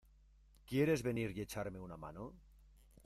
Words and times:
¿Quieres 0.65 1.03
venir 1.03 1.29
y 1.37 1.41
echarme 1.41 1.79
una 1.79 1.95
mano? 1.95 2.33